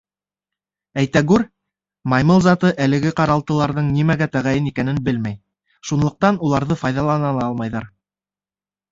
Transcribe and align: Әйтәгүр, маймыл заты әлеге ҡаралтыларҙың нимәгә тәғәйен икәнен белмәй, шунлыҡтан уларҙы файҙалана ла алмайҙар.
Әйтәгүр, 0.99 1.41
маймыл 2.13 2.39
заты 2.45 2.71
әлеге 2.85 3.11
ҡаралтыларҙың 3.19 3.91
нимәгә 3.97 4.27
тәғәйен 4.35 4.69
икәнен 4.69 5.01
белмәй, 5.09 5.37
шунлыҡтан 5.91 6.41
уларҙы 6.49 6.79
файҙалана 6.85 7.31
ла 7.37 7.45
алмайҙар. 7.51 7.87